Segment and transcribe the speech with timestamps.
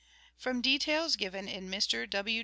[0.43, 2.09] From details given in Mr.
[2.09, 2.39] W.